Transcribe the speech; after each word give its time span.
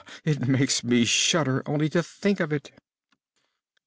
Brrr! 0.01 0.31
It 0.33 0.47
makes 0.47 0.83
me 0.83 1.05
shudder 1.05 1.61
only 1.67 1.87
to 1.89 2.01
think 2.01 2.39
of 2.39 2.51
it!" 2.51 2.71